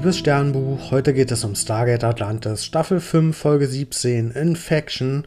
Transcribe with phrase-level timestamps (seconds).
[0.00, 0.90] liebes Sternbuch.
[0.92, 5.26] Heute geht es um Stargate Atlantis, Staffel 5, Folge 17, Infection.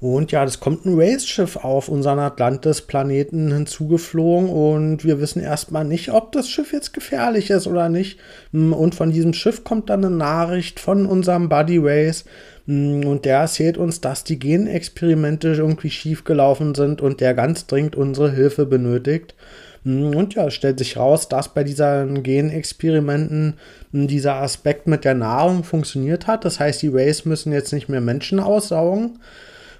[0.00, 6.10] Und ja, es kommt ein Race-Schiff auf unseren Atlantis-Planeten hinzugeflogen und wir wissen erstmal nicht,
[6.10, 8.18] ob das Schiff jetzt gefährlich ist oder nicht.
[8.50, 12.24] Und von diesem Schiff kommt dann eine Nachricht von unserem Buddy Race.
[12.66, 18.32] Und der erzählt uns, dass die Genexperimente irgendwie schiefgelaufen sind und der ganz dringend unsere
[18.32, 19.34] Hilfe benötigt.
[19.84, 23.54] Hm, und ja, es stellt sich raus, dass bei diesen Genexperimenten
[23.92, 26.44] hm, dieser Aspekt mit der Nahrung funktioniert hat.
[26.44, 29.18] Das heißt, die Rays müssen jetzt nicht mehr Menschen aussaugen,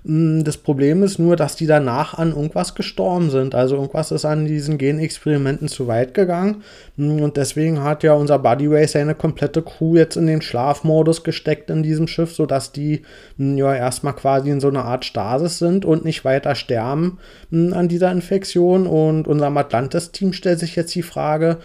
[0.06, 3.54] das Problem ist nur, dass die danach an irgendwas gestorben sind.
[3.54, 6.62] Also irgendwas ist an diesen Genexperimenten zu weit gegangen.
[6.98, 11.70] Hm, und deswegen hat ja unser Buddy seine komplette Crew jetzt in den Schlafmodus gesteckt
[11.70, 13.00] in diesem Schiff, sodass die
[13.38, 17.18] hm, ja erstmal quasi in so einer Art Stasis sind und nicht weiter sterben
[17.50, 18.86] an dieser Infektion.
[18.86, 21.56] Und unserem Atlantis-Team stellt sich jetzt die Frage,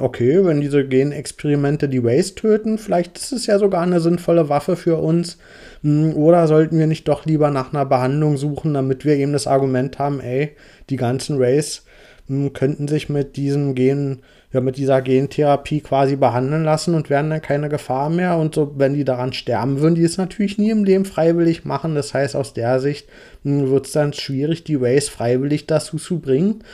[0.00, 4.74] okay, wenn diese Genexperimente die Rays töten, vielleicht ist es ja sogar eine sinnvolle Waffe
[4.74, 5.38] für uns.
[5.84, 9.98] Oder sollten wir nicht doch lieber nach einer Behandlung suchen, damit wir eben das Argument
[9.98, 10.52] haben, ey,
[10.88, 11.84] die ganzen Rays
[12.54, 17.42] könnten sich mit diesem Gen, ja, mit dieser Gentherapie quasi behandeln lassen und wären dann
[17.42, 18.38] keine Gefahr mehr.
[18.38, 21.94] Und so, wenn die daran sterben würden, die es natürlich nie im Leben freiwillig machen.
[21.94, 23.06] Das heißt, aus der Sicht
[23.42, 26.64] wird es dann schwierig, die Rays freiwillig dazu zu bringen.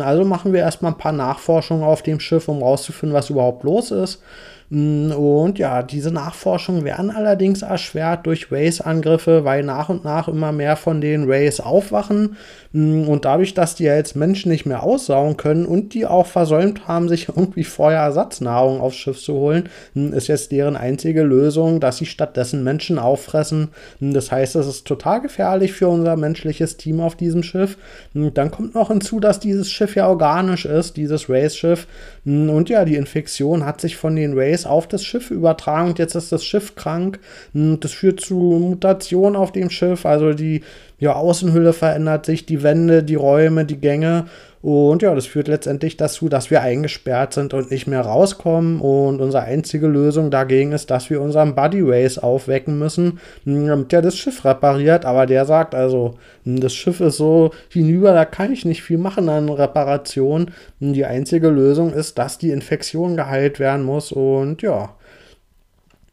[0.00, 3.92] Also machen wir erstmal ein paar Nachforschungen auf dem Schiff, um rauszufinden, was überhaupt los
[3.92, 4.20] ist.
[4.68, 10.50] Mm, und ja, diese Nachforschungen werden allerdings erschwert durch Race-Angriffe, weil nach und nach immer
[10.52, 12.36] mehr von den Rays aufwachen.
[12.72, 16.26] Mm, und dadurch, dass die ja jetzt Menschen nicht mehr aussaugen können und die auch
[16.26, 21.22] versäumt haben, sich irgendwie vorher Ersatznahrung aufs Schiff zu holen, mm, ist jetzt deren einzige
[21.22, 23.68] Lösung, dass sie stattdessen Menschen auffressen.
[24.00, 27.76] Das heißt, es ist total gefährlich für unser menschliches Team auf diesem Schiff.
[28.14, 31.86] Dann kommt noch hinzu, dass dieses Schiff ja organisch ist, dieses Race-Schiff.
[32.26, 36.16] Und ja, die Infektion hat sich von den Rays auf das Schiff übertragen und jetzt
[36.16, 37.20] ist das Schiff krank.
[37.52, 40.04] Das führt zu Mutationen auf dem Schiff.
[40.04, 40.62] Also die
[40.98, 44.26] ja, Außenhülle verändert sich, die Wände, die Räume, die Gänge.
[44.66, 48.80] Und ja, das führt letztendlich dazu, dass wir eingesperrt sind und nicht mehr rauskommen.
[48.80, 54.02] Und unsere einzige Lösung dagegen ist, dass wir unseren Buddy Race aufwecken müssen, damit der
[54.02, 55.04] das Schiff repariert.
[55.04, 59.28] Aber der sagt also, das Schiff ist so hinüber, da kann ich nicht viel machen
[59.28, 60.50] an Reparation.
[60.80, 64.10] Die einzige Lösung ist, dass die Infektion geheilt werden muss.
[64.10, 64.95] Und ja,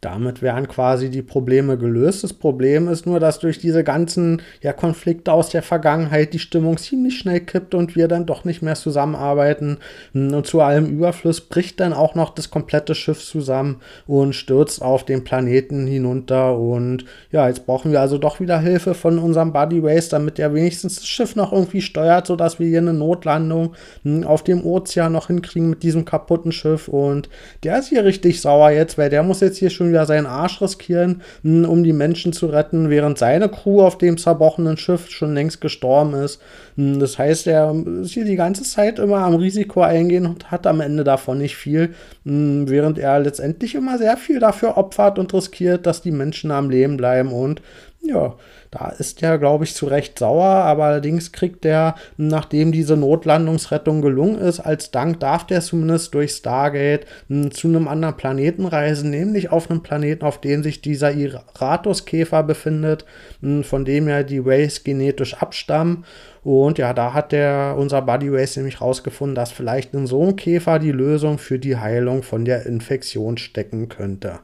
[0.04, 2.24] damit wären quasi die Probleme gelöst.
[2.24, 6.78] Das Problem ist nur, dass durch diese ganzen ja, Konflikte aus der Vergangenheit die Stimmung
[6.78, 9.78] ziemlich schnell kippt und wir dann doch nicht mehr zusammenarbeiten.
[10.14, 15.06] Und zu allem Überfluss bricht dann auch noch das komplette Schiff zusammen und stürzt auf
[15.06, 16.58] den Planeten hinunter.
[16.58, 20.54] Und ja, jetzt brauchen wir also doch wieder Hilfe von unserem Buddy Race, damit er
[20.54, 25.14] wenigstens das Schiff noch irgendwie steuert, sodass wir hier eine Notlandung hm, auf dem Ozean
[25.14, 26.90] noch hinkriegen mit diesem kaputten Schiff.
[26.90, 27.30] Und
[27.64, 30.62] der ist hier richtig sauer jetzt, weil der muss jetzt hier schon wieder seinen Arsch
[30.62, 35.34] riskieren, hm, um die Menschen zu retten, während seine Crew auf dem zerbrochenen Schiff schon
[35.34, 36.42] längst gestorben ist.
[36.76, 40.68] Hm, das heißt, er ist hier die ganze Zeit immer am Risiko eingehen und hat
[40.68, 41.94] am Ende davon nicht viel,
[42.26, 46.70] hm, während er letztendlich immer sehr viel dafür opfert und riskiert, dass die Menschen am
[46.70, 47.62] Leben bleiben und
[48.06, 48.36] ja,
[48.70, 54.02] da ist er, glaube ich, zu Recht sauer, aber allerdings kriegt er, nachdem diese Notlandungsrettung
[54.02, 59.10] gelungen ist, als Dank darf der zumindest durch Stargate hm, zu einem anderen Planeten reisen,
[59.10, 63.06] nämlich auf einem Planeten, auf dem sich dieser Iratus-Käfer befindet,
[63.42, 66.04] hm, von dem ja die Rays genetisch abstammen.
[66.44, 70.36] Und ja, da hat der, unser Buddy Race nämlich rausgefunden, dass vielleicht in so einem
[70.36, 74.40] Käfer die Lösung für die Heilung von der Infektion stecken könnte.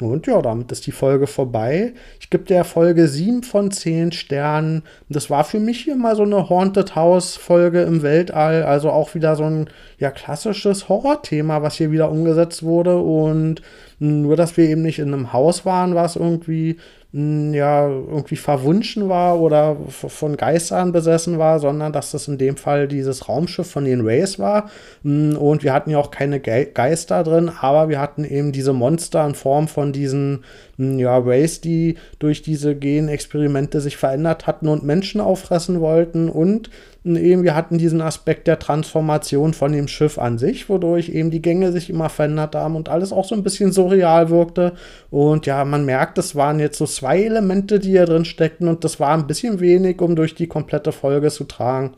[0.00, 1.94] Und ja, damit ist die Folge vorbei.
[2.20, 4.82] Ich gebe der Folge 7 von 10 Sternen.
[5.08, 8.62] Das war für mich hier mal so eine Haunted House Folge im Weltall.
[8.62, 12.98] Also auch wieder so ein ja, klassisches Horrorthema, was hier wieder umgesetzt wurde.
[12.98, 13.62] Und
[13.98, 16.76] nur, dass wir eben nicht in einem Haus waren, was irgendwie
[17.18, 22.88] ja, irgendwie verwunschen war oder von Geistern besessen war, sondern dass das in dem Fall
[22.88, 24.68] dieses Raumschiff von den Rays war.
[25.02, 29.34] Und wir hatten ja auch keine Geister drin, aber wir hatten eben diese Monster in
[29.34, 30.44] Form von diesen
[30.76, 36.28] ja, Rays, die durch diese Genexperimente sich verändert hatten und Menschen auffressen wollten.
[36.28, 36.68] Und
[37.04, 41.40] eben wir hatten diesen Aspekt der Transformation von dem Schiff an sich, wodurch eben die
[41.40, 44.72] Gänge sich immer verändert haben und alles auch so ein bisschen surreal wirkte.
[45.10, 48.84] Und ja, man merkt, es waren jetzt so zwei Elemente, die hier drin steckten und
[48.84, 51.96] das war ein bisschen wenig, um durch die komplette Folge zu tragen.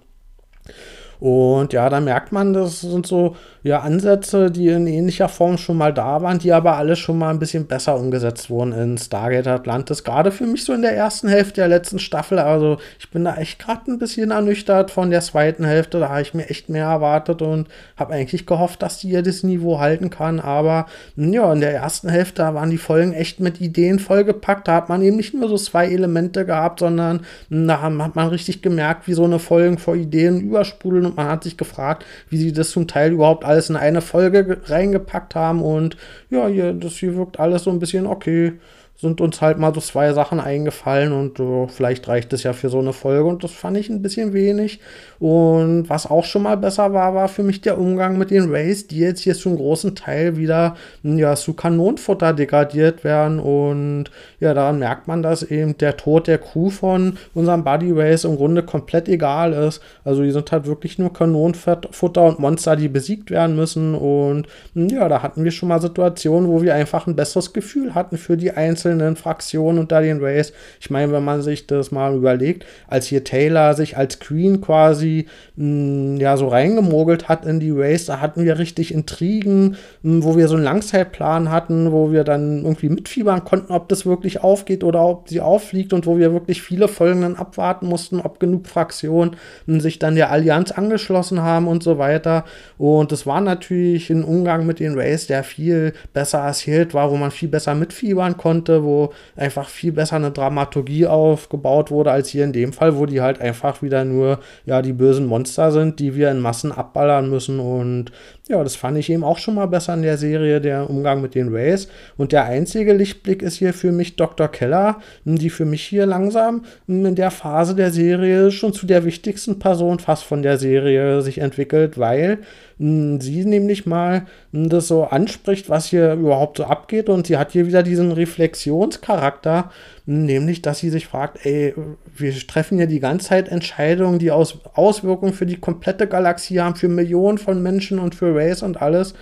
[1.21, 3.35] Und ja, da merkt man, das sind so
[3.65, 7.31] ja, Ansätze, die in ähnlicher Form schon mal da waren, die aber alle schon mal
[7.31, 10.05] ein bisschen besser umgesetzt wurden in Stargate Atlantis.
[10.05, 12.39] Gerade für mich so in der ersten Hälfte der letzten Staffel.
[12.39, 15.99] Also ich bin da echt gerade ein bisschen ernüchtert von der zweiten Hälfte.
[15.99, 17.67] Da habe ich mir echt mehr erwartet und
[17.97, 20.39] habe eigentlich gehofft, dass die hier das Niveau halten kann.
[20.39, 20.87] Aber
[21.17, 24.69] ja, in der ersten Hälfte waren die Folgen echt mit Ideen vollgepackt.
[24.69, 27.21] Da hat man eben nicht nur so zwei Elemente gehabt, sondern
[27.51, 31.45] da hat man richtig gemerkt, wie so eine Folgen vor Ideen übersprudeln und man hat
[31.45, 35.97] sich gefragt, wie sie das zum Teil überhaupt alles in eine Folge reingepackt haben und
[36.31, 38.55] ja, hier, das hier wirkt alles so ein bisschen okay
[39.01, 42.69] sind uns halt mal so zwei Sachen eingefallen und uh, vielleicht reicht es ja für
[42.69, 44.81] so eine Folge und das fand ich ein bisschen wenig.
[45.21, 48.89] Und was auch schon mal besser war, war für mich der Umgang mit den Rays,
[48.89, 50.75] die jetzt hier zum großen Teil wieder
[51.05, 54.07] ja, zu Kanonenfutter degradiert werden und
[54.41, 58.35] ja, daran merkt man, dass eben der Tod der Crew von unserem Buddy Rays im
[58.35, 59.81] Grunde komplett egal ist.
[60.03, 65.09] Also die sind halt wirklich nur Kanonenfutter und Monster, die besiegt werden müssen und ja,
[65.09, 68.51] da hatten wir schon mal Situationen, wo wir einfach ein besseres Gefühl hatten für die
[68.51, 70.53] einzelnen einzelnen Fraktionen unter den Rays.
[70.81, 75.27] Ich meine, wenn man sich das mal überlegt, als hier Taylor sich als Queen quasi
[75.57, 79.77] mh, hm, ja so reingemogelt hat in die Rays, da hatten wir richtig Intrigen, mh,
[80.03, 84.07] hm, wo wir so einen Langzeitplan hatten, wo wir dann irgendwie mitfiebern konnten, ob das
[84.07, 88.21] wirklich aufgeht oder ob sie auffliegt und wo wir wirklich viele Folgen dann abwarten mussten,
[88.21, 89.37] ob genug Fraktionen
[89.67, 92.45] mh, hm, sich dann der Allianz angeschlossen haben und so weiter.
[92.79, 97.17] Und das war natürlich ein Umgang mit den Rays, der viel besser erzählt war, wo
[97.17, 102.45] man viel besser mitfiebern konnte, wo einfach viel besser eine Dramaturgie aufgebaut wurde, als hier
[102.45, 106.15] in dem Fall, wo die halt einfach wieder nur, ja, die bösen Monster sind, die
[106.15, 107.61] wir in Massen abballern müssen.
[107.61, 108.13] Und
[108.49, 111.35] ja, das fand ich eben auch schon mal besser in der Serie, der Umgang mit
[111.35, 111.89] den Rays.
[112.17, 114.49] Und der einzige Lichtblick ist hier für mich Dr.
[114.49, 119.59] Keller, die für mich hier langsam in der Phase der Serie schon zu der wichtigsten
[119.59, 122.39] Person fast von der Serie sich entwickelt, weil
[122.81, 127.09] sie nämlich mal das so anspricht, was hier überhaupt so abgeht.
[127.09, 129.73] Und sie hat hier wieder diesen Reflexionscharakter,
[130.07, 131.75] nämlich, dass sie sich fragt, ey,
[132.17, 136.77] wir treffen ja die ganze Zeit Entscheidungen, die Aus Auswirkungen für die komplette Galaxie haben,
[136.77, 139.15] für Millionen von Menschen und für Race und alles.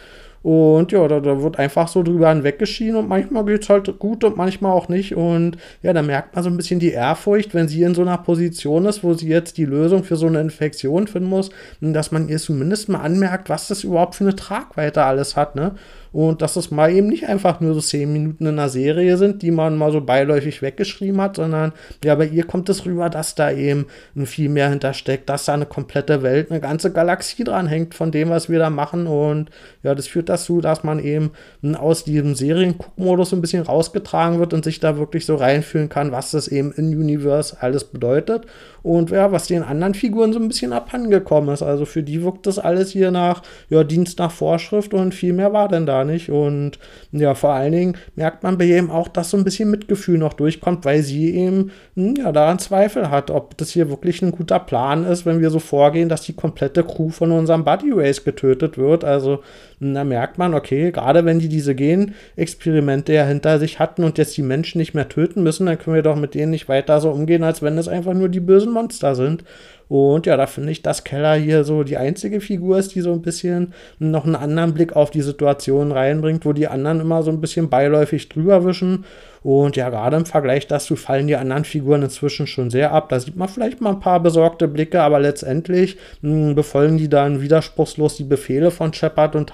[0.47, 4.23] Und ja, da, da wird einfach so drüber hinweggeschieden und manchmal geht es halt gut
[4.23, 5.17] und manchmal auch nicht.
[5.17, 8.19] Und ja, da merkt man so ein bisschen die Ehrfurcht, wenn sie in so einer
[8.19, 12.29] Position ist, wo sie jetzt die Lösung für so eine Infektion finden muss, dass man
[12.29, 15.75] ihr zumindest mal anmerkt, was das überhaupt für eine Tragweite alles hat, ne?
[16.17, 19.43] Und dass es mal eben nicht einfach nur so zehn Minuten in einer Serie sind,
[19.43, 23.35] die man mal so beiläufig weggeschrieben hat, sondern ja, bei ihr kommt es rüber, dass
[23.35, 23.85] da eben
[24.25, 28.31] viel mehr hintersteckt, dass da eine komplette Welt, eine ganze Galaxie dran hängt von dem,
[28.31, 29.07] was wir da machen.
[29.07, 29.51] Und
[29.83, 31.33] ja, das führt dazu, dass man eben
[31.75, 36.31] aus diesem Serienguckmodus ein bisschen rausgetragen wird und sich da wirklich so reinfühlen kann, was
[36.31, 38.47] das eben in Universe alles bedeutet
[38.87, 41.63] und ja, was den anderen Figuren so ein bisschen abhandengekommen ist.
[41.63, 45.53] Also für die wirkt das alles hier nach ja, Dienst nach Vorschrift und viel mehr
[45.53, 46.31] war denn da nicht.
[46.31, 46.79] Und
[47.13, 50.33] ja, vor allen Dingen merkt man bei ihm auch, dass so ein bisschen Mitgefühl noch
[50.33, 54.59] durchkommt, weil sie eben hm, ja, daran Zweifel hat, ob das hier wirklich ein guter
[54.59, 58.79] Plan ist, wenn wir so vorgehen, dass die komplette Crew von unserem Buddy Race getötet
[58.79, 59.05] wird.
[59.05, 59.41] Also
[59.81, 64.19] hm, da merkt man, okay, gerade wenn die diese Genexperimente ja hinter sich hatten und
[64.19, 67.01] jetzt die Menschen nicht mehr töten müssen, dann können wir doch mit denen nicht weiter
[67.01, 69.45] so umgehen, als wenn es einfach nur die bösen Monster sind.
[69.89, 73.13] Und ja, da finde ich, dass Keller hier so die einzige Figur ist, die so
[73.13, 77.31] ein bisschen noch einen anderen Blick auf die Situation reinbringt, wo die anderen immer so
[77.31, 79.05] ein bisschen beiläufig drüber wischen.
[79.45, 83.09] Und ja, gerade im Vergleich dazu fallen die anderen Figuren inzwischen schon sehr ab.
[83.11, 87.09] Da sieht man vielleicht mal ein paar besorgte Blicke, aber letztendlich mh, hm, befolgen die
[87.09, 89.53] dann widerspruchslos die Befehle von Shepard und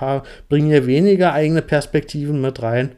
[0.48, 2.92] bringen hier weniger eigene Perspektiven mit rein.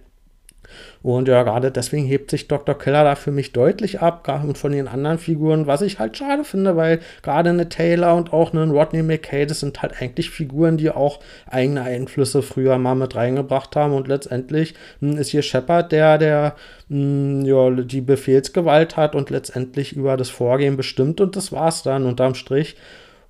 [1.04, 2.78] Und ja, gerade deswegen hebt sich Dr.
[2.78, 6.44] Keller da für mich deutlich ab, und von den anderen Figuren, was ich halt schade
[6.44, 10.78] finde, weil gerade eine Taylor und auch eine Rodney McKay, das sind halt eigentlich Figuren,
[10.78, 13.92] die auch eigene Einflüsse früher mal mit reingebracht haben.
[13.92, 16.54] Und letztendlich mh, hm, ist hier Shepard der, der
[16.88, 21.20] mh, hm, ja, die Befehlsgewalt hat und letztendlich über das Vorgehen bestimmt.
[21.20, 22.76] Und das war's dann unterm Strich.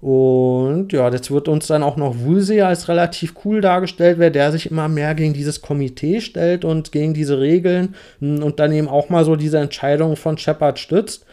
[0.01, 4.53] Und ja, jetzt wird uns dann auch noch Woolsey als relativ cool dargestellt, wer der
[4.53, 8.89] sich immer mehr gegen dieses Komitee stellt und gegen diese Regeln hm, und dann eben
[8.89, 11.25] auch mal so diese Entscheidung von Shepard stützt.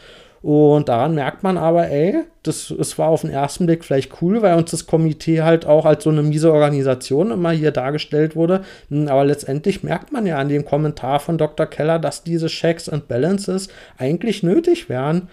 [0.42, 4.42] Und daran merkt man aber, ey, das, das war auf den ersten Blick vielleicht cool,
[4.42, 8.62] weil uns das Komitee halt auch als so eine miese Organisation immer hier dargestellt wurde.
[8.90, 11.68] Hm, aber letztendlich merkt man ja an dem Kommentar von Dr.
[11.68, 15.28] Keller, dass diese Checks and Balances eigentlich nötig wären.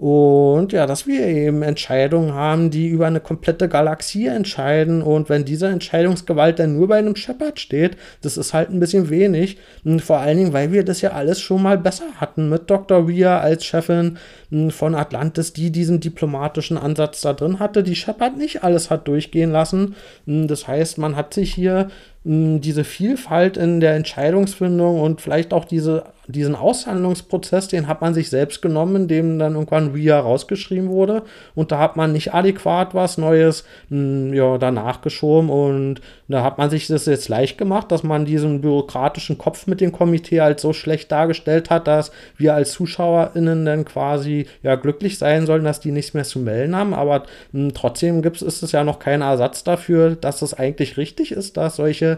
[0.00, 5.02] Und ja, dass wir eben Entscheidungen haben, die über eine komplette Galaxie entscheiden.
[5.02, 9.10] Und wenn diese Entscheidungsgewalt dann nur bei einem Shepard steht, das ist halt ein bisschen
[9.10, 9.58] wenig.
[9.84, 13.10] Und vor allen Dingen, weil wir das ja alles schon mal besser hatten mit Dr.
[13.10, 14.16] Weir als Chefin
[14.48, 19.06] hm, von Atlantis, die diesen diplomatischen Ansatz da drin hatte, die Shepard nicht alles hat
[19.06, 19.96] durchgehen lassen.
[20.24, 21.88] Hm, das heißt, man hat sich hier
[22.22, 28.28] diese Vielfalt in der Entscheidungsfindung und vielleicht auch diese, diesen Aushandlungsprozess, den hat man sich
[28.28, 31.22] selbst genommen, indem dann irgendwann RIA rausgeschrieben wurde.
[31.54, 35.48] Und da hat man nicht adäquat was Neues ja, danach geschoben.
[35.48, 39.80] Und da hat man sich das jetzt leicht gemacht, dass man diesen bürokratischen Kopf mit
[39.80, 45.18] dem Komitee halt so schlecht dargestellt hat, dass wir als ZuschauerInnen dann quasi ja glücklich
[45.18, 48.72] sein sollen, dass die nichts mehr zu melden haben, aber mh, trotzdem gibt's, ist es
[48.72, 52.09] ja noch kein Ersatz dafür, dass es eigentlich richtig ist, dass solche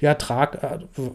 [0.00, 0.58] ja, trag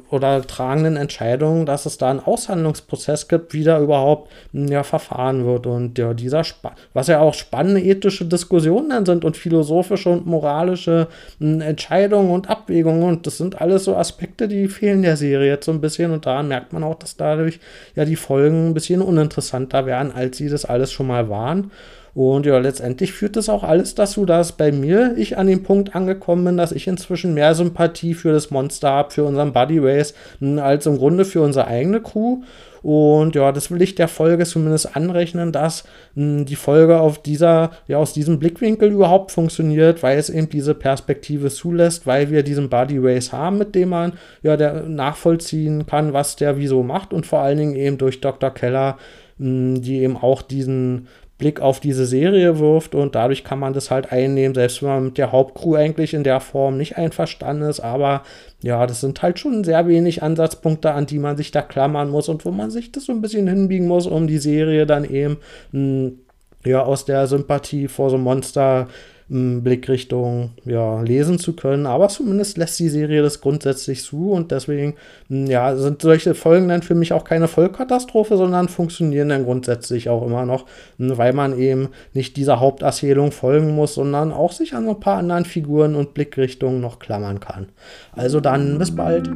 [0.09, 5.45] oder tragenden Entscheidungen, dass es da einen Aushandlungsprozess gibt, wie da überhaupt hm, ja, verfahren
[5.45, 5.67] wird.
[5.67, 10.25] Und ja, dieser, Sp was ja auch spannende ethische Diskussionen dann sind und philosophische und
[10.25, 11.07] moralische
[11.39, 13.03] hm, Entscheidungen und Abwägungen.
[13.03, 16.11] Und das sind alles so Aspekte, die fehlen der Serie jetzt so ein bisschen.
[16.11, 17.59] Und daran merkt man auch, dass dadurch
[17.95, 21.71] ja die Folgen ein bisschen uninteressanter werden, als sie das alles schon mal waren.
[22.15, 25.95] Und ja, letztendlich führt das auch alles dazu, dass bei mir ich an dem Punkt
[25.95, 30.13] angekommen bin, dass ich inzwischen mehr Sympathie für das Monster habe, für unseren Buddy Race,
[30.57, 32.41] als im Grunde für unsere eigene Crew.
[32.83, 37.71] Und ja, das will ich der Folge zumindest anrechnen, dass mh, die Folge auf dieser,
[37.87, 42.69] ja, aus diesem Blickwinkel überhaupt funktioniert, weil es eben diese Perspektive zulässt, weil wir diesen
[42.69, 47.25] Body Race haben, mit dem man ja der nachvollziehen kann, was der wieso macht und
[47.25, 48.51] vor allen Dingen eben durch Dr.
[48.51, 48.97] Keller,
[49.37, 53.91] mh, die eben auch diesen Blick auf diese Serie wirft und dadurch kann man das
[53.91, 57.79] halt einnehmen, selbst wenn man mit der Hauptcrew eigentlich in der Form nicht einverstanden ist.
[57.79, 58.23] Aber
[58.61, 62.29] ja, das sind halt schon sehr wenig Ansatzpunkte, an die man sich da klammern muss
[62.29, 65.37] und wo man sich das so ein bisschen hinbiegen muss, um die Serie dann eben
[65.71, 66.19] mh, hm,
[66.65, 68.87] ja aus der Sympathie vor so Monster
[69.33, 71.85] Blickrichtung ja, lesen zu können.
[71.85, 74.95] Aber zumindest lässt die Serie das grundsätzlich zu und deswegen
[75.27, 80.09] hm, ja, sind solche Folgen dann für mich auch keine Vollkatastrophe, sondern funktionieren dann grundsätzlich
[80.09, 80.65] auch immer noch,
[80.97, 85.17] hm, weil man eben nicht dieser Haupterzählung folgen muss, sondern auch sich an ein paar
[85.17, 87.69] anderen Figuren und Blickrichtungen noch klammern kann.
[88.11, 89.29] Also dann bis bald.